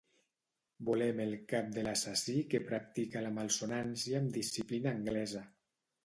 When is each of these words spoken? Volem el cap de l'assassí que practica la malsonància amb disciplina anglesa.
Volem 0.85 1.19
el 1.25 1.33
cap 1.49 1.67
de 1.75 1.83
l'assassí 1.87 2.33
que 2.53 2.61
practica 2.69 3.21
la 3.25 3.33
malsonància 3.35 4.21
amb 4.23 4.33
disciplina 4.39 4.95
anglesa. 5.01 5.43